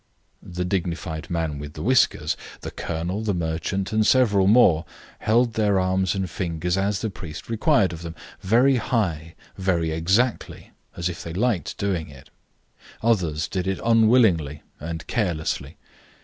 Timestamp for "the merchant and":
3.23-4.03